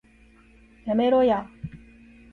[0.87, 1.47] やめろや